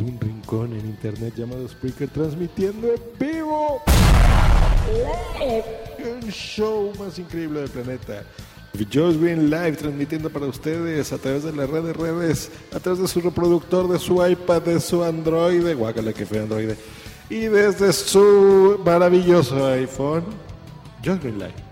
[0.00, 3.82] desde un rincón en internet llamado Spreaker, transmitiendo en vivo
[5.98, 8.24] el show más increíble del planeta.
[8.92, 13.08] Joe's Green Live transmitiendo para ustedes a través de las redes redes, a través de
[13.08, 16.70] su reproductor, de su iPad, de su Android, guácala que fue Android,
[17.28, 20.24] y desde su maravilloso iPhone,
[21.04, 21.69] Joe's Green Live.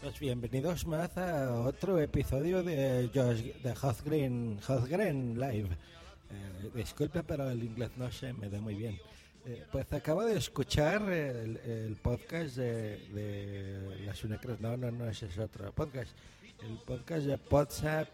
[0.00, 5.68] Pues bienvenidos más a otro episodio de Josh, de Hot Green, Hot Green Live.
[5.70, 9.00] Eh, disculpe, pero el inglés no se me da muy bien.
[9.44, 14.60] Eh, pues acabo de escuchar el, podcast de, de las Unecres.
[14.60, 16.16] No, no, no, ese es otro podcast.
[16.62, 18.08] El podcast de WhatsApp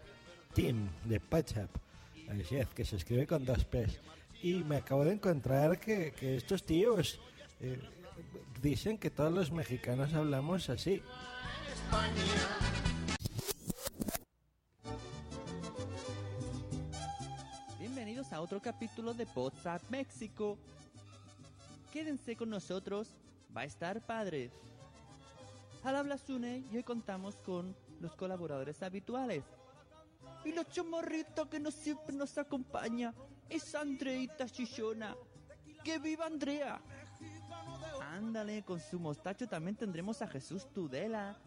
[0.55, 1.69] Team, de WhatsApp.
[2.29, 3.99] Así que se escribe con dos P's.
[4.41, 7.19] Y me acabo de encontrar que, que estos tíos
[7.61, 7.77] eh,
[8.61, 11.03] dicen que todos los mexicanos hablamos así.
[17.79, 20.57] Bienvenidos a otro capítulo de WhatsApp México.
[21.91, 23.09] Quédense con nosotros,
[23.55, 24.51] va a estar padre.
[25.83, 29.43] Al habla Sune y hoy contamos con los colaboradores habituales.
[30.43, 33.13] Y la chomorrita que nos siempre nos acompaña
[33.49, 35.15] es Andreita Chichona.
[35.83, 36.81] ¡Que viva Andrea!
[38.01, 41.37] Ándale, con su mostacho también tendremos a Jesús Tudela.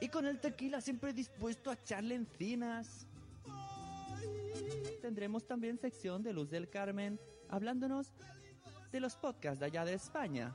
[0.00, 3.06] Y con el tequila siempre dispuesto a echarle encinas.
[5.00, 8.12] Tendremos también sección de Luz del Carmen, hablándonos
[8.92, 10.54] de los podcasts de allá de España.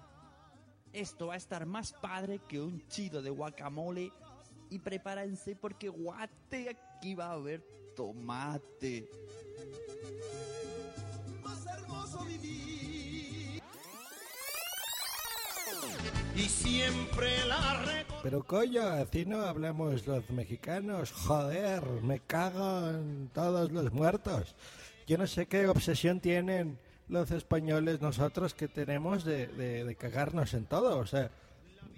[0.93, 4.11] Esto va a estar más padre que un chido de guacamole.
[4.69, 7.61] Y prepárense porque guate, aquí va a haber
[7.95, 9.09] tomate.
[11.43, 13.61] Más hermoso vivir.
[16.35, 18.10] Y siempre la.
[18.23, 21.11] Pero coño, así no hablamos los mexicanos.
[21.11, 24.55] Joder, me cago en todos los muertos.
[25.07, 26.77] Yo no sé qué obsesión tienen
[27.09, 30.99] los españoles nosotros que tenemos de, de- cagarnos en todo.
[30.99, 31.31] O sea,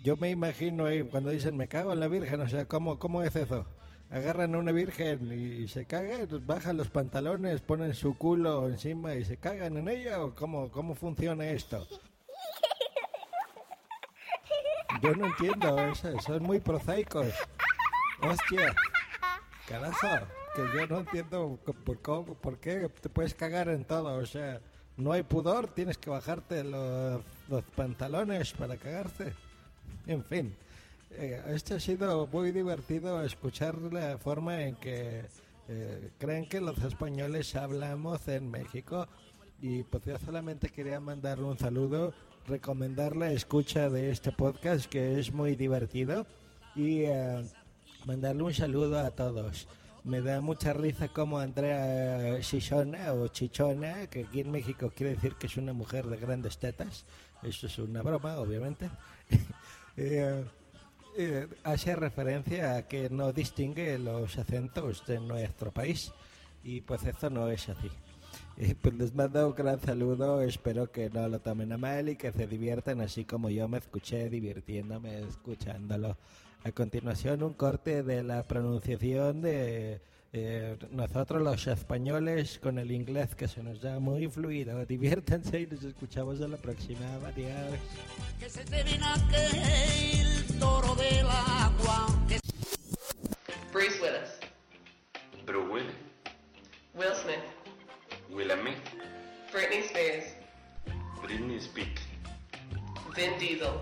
[0.03, 3.21] yo me imagino ahí cuando dicen me cago en la Virgen, o sea, ¿cómo, cómo
[3.21, 3.65] es eso?
[4.09, 9.25] Agarran a una virgen y se cagan, bajan los pantalones, ponen su culo encima y
[9.25, 11.87] se cagan en ella o cómo, cómo funciona esto?
[15.03, 17.27] Yo no entiendo eso, son muy prosaicos.
[18.21, 18.73] Hostia,
[19.67, 20.07] carajo,
[20.55, 21.59] que yo no entiendo
[22.41, 24.15] por, qué te puedes cagar en todo.
[24.15, 24.61] O sea,
[24.95, 29.33] no hay pudor, tienes que bajarte los, los pantalones para cagarte.
[30.07, 30.55] En fin,
[31.11, 35.25] eh, esto ha sido muy divertido escuchar la forma en que
[35.67, 39.09] eh, creen que los españoles hablamos en México.
[39.61, 42.13] Y pues yo solamente quería mandar un saludo,
[42.47, 46.25] recomendar la escucha de este podcast que es muy divertido
[46.75, 47.43] y eh,
[48.05, 49.67] mandarle un saludo a todos.
[50.03, 55.35] Me da mucha risa como Andrea Chichona o Chichona, que aquí en México quiere decir
[55.35, 57.05] que es una mujer de grandes tetas.
[57.41, 58.89] Eso es una broma, obviamente.
[59.95, 60.43] Eh,
[61.15, 66.11] eh, hace referencia a que no distingue los acentos de nuestro país
[66.63, 67.91] y pues eso no es así.
[68.57, 72.15] Eh, pues les mando un gran saludo, espero que no lo tomen a mal y
[72.15, 76.17] que se diviertan así como yo me escuché divirtiéndome escuchándolo.
[76.63, 80.01] A continuación un corte de la pronunciación de
[80.35, 84.85] eh, nosotros los españoles con el inglés que se nos da muy fluido.
[84.85, 87.05] Diviértanse y nos escuchamos en la próxima.
[87.25, 87.79] Adiós.
[88.39, 92.07] Que se te ven aquel toro del agua.
[92.27, 92.39] Que
[93.71, 94.42] Bruce Willis,
[101.33, 101.87] Britney Spears,
[103.15, 103.81] Vin Diesel,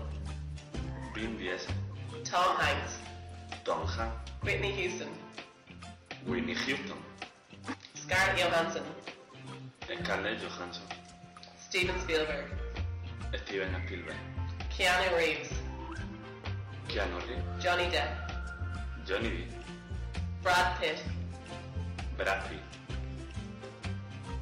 [1.14, 1.74] Vin Diesel,
[2.24, 2.96] Tom Hanks,
[3.62, 5.08] Tom Hanks, Whitney Houston,
[6.26, 6.96] Whitney Houston,
[7.92, 8.82] Scarlett Johansson,
[9.84, 10.86] Scarlett Johansson,
[11.60, 12.46] Steven Spielberg,
[13.44, 14.16] Steven Spielberg,
[14.70, 15.52] Keanu Reeves,
[16.88, 18.32] Keanu Reeves, Johnny Depp,
[19.04, 21.04] Johnny Depp, Brad Pitt,
[22.16, 22.62] Brad Pitt,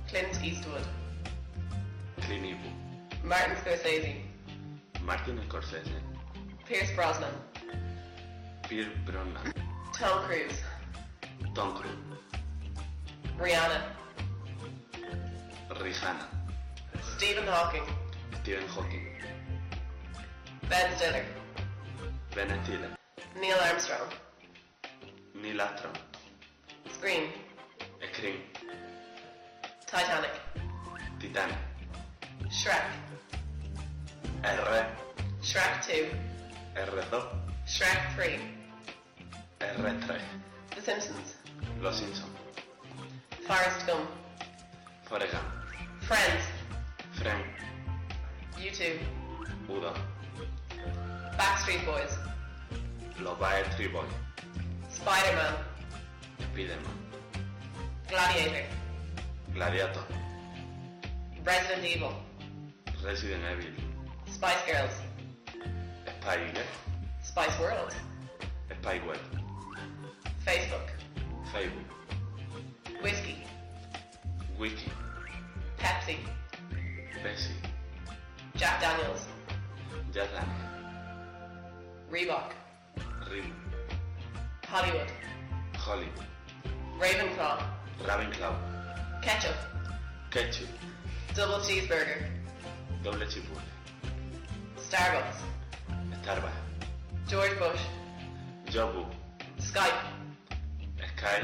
[0.06, 0.84] Clint Eastwood,
[2.20, 2.89] Clint Eastwood,
[3.22, 4.14] Martin Scorsese,
[5.04, 5.92] Martin Scorsese,
[6.66, 7.32] Pierce Brosnan,
[8.68, 9.52] Pierce Brosnan,
[9.92, 10.62] Tom Cruise,
[11.54, 11.92] Tom Cruise,
[13.38, 13.82] Rihanna,
[15.70, 16.24] Rihanna,
[17.16, 17.84] Stephen Hawking,
[18.42, 19.06] Stephen Hawking,
[20.68, 21.24] Ben Stiller,
[22.34, 22.96] Ben Stiller,
[23.38, 24.08] Neil Armstrong,
[25.34, 25.94] Neil Armstrong,
[26.92, 27.28] Scream,
[28.12, 28.36] Scream,
[29.86, 30.30] Titanic,
[31.20, 31.56] Titanic,
[32.50, 32.82] Shrek,
[34.42, 34.86] R,
[35.40, 36.06] Shrek 2,
[36.74, 37.24] R2,
[37.64, 38.40] Shrek 3,
[39.60, 40.20] R3,
[40.74, 41.36] The Simpsons,
[41.80, 42.26] Los Simpsons,
[43.46, 44.10] Forrest Gump,
[45.04, 45.44] Forrest Gump,
[46.00, 46.42] Friends,
[47.12, 47.46] Frank,
[48.58, 48.98] U2,
[49.70, 49.94] Udo,
[51.38, 52.18] Backstreet Boys,
[53.20, 54.10] Los Backstreet Boys,
[54.88, 55.54] Spider-Man,
[56.52, 56.96] Spiderman,
[58.08, 58.66] Gladiator,
[59.54, 60.04] Gladiator,
[61.44, 62.12] Resident Evil,
[63.04, 63.70] Resident Evil,
[64.26, 64.92] Spice Girls,
[66.22, 66.64] Girl,
[67.22, 67.94] Spice World,
[68.82, 69.18] Spy World.
[70.44, 70.88] Facebook,
[71.52, 73.36] Facebook, Whiskey,
[74.58, 74.90] Wiki,
[75.78, 76.16] Pepsi,
[77.22, 77.52] Pepsi,
[78.56, 79.26] Jack Daniels,
[80.12, 80.54] Jack Daniel,
[82.10, 82.52] Reebok,
[83.30, 83.52] Reebok,
[84.66, 85.12] Hollywood,
[85.76, 86.26] Hollywood,
[86.98, 87.62] Ravenclaw,
[88.04, 89.56] Ravenclaw, Ketchup,
[90.30, 90.68] Ketchup,
[91.34, 92.24] Double Cheeseburger,
[93.04, 93.62] دولتي بول
[94.78, 95.36] ستاربكس
[96.12, 96.50] التربة
[97.28, 97.80] جورج بوش
[98.68, 99.04] جابو
[99.58, 99.94] سكايب
[101.16, 101.42] كاي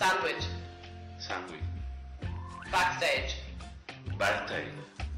[0.00, 0.44] Sandwich.
[1.18, 1.60] Sandwich.
[2.72, 3.36] Backstage.
[4.18, 4.72] Backstage.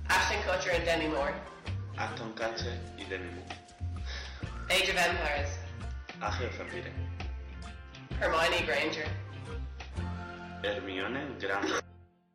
[0.09, 1.33] Ashton Kutcher and Demi Moore.
[1.97, 3.57] Ashton Kutcher y Demi Moore.
[4.71, 5.51] Age of Empires.
[6.21, 6.93] Ángel Ramírez.
[8.19, 9.07] Hermione Granger.
[10.65, 11.81] Hermione Granger.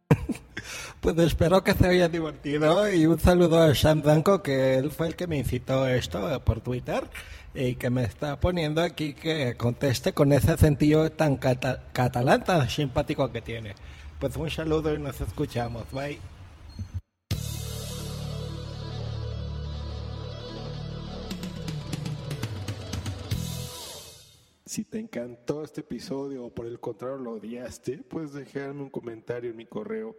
[1.07, 5.07] Pues espero que se haya divertido y un saludo a Sam Danko, que él fue
[5.07, 7.01] el que me incitó esto eh, por Twitter
[7.55, 12.69] y que me está poniendo aquí que conteste con ese sentido tan cata- catalán, tan
[12.69, 13.73] simpático que tiene.
[14.19, 15.89] Pues un saludo y nos escuchamos.
[15.93, 16.19] Bye.
[24.65, 29.51] Si te encantó este episodio o por el contrario lo odiaste, puedes dejarme un comentario
[29.51, 30.17] en mi correo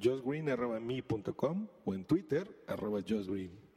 [0.00, 3.68] josgreen.me.com o en Twitter arroba josgreen.